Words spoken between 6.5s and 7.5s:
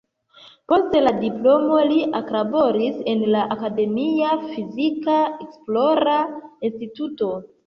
instituto.